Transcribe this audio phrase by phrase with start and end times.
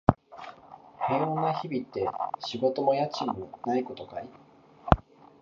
[1.05, 2.07] 平穏な日々って、
[2.39, 4.27] 仕事も家賃もないことかい？